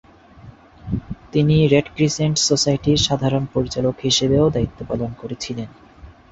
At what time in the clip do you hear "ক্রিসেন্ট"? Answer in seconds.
1.95-2.35